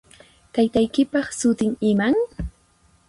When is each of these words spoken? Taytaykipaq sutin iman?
Taytaykipaq 0.53 1.27
sutin 1.39 1.71
iman? 1.91 2.15